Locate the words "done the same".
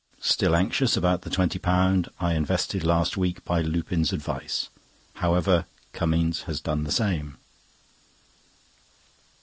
6.59-7.37